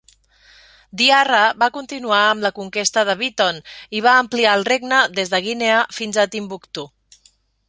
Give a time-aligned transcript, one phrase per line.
[1.01, 3.61] Diarra va continuar amb la conquesta de Biton,
[3.99, 6.91] i va ampliar el regne des de Guinea fins a Timbuctu.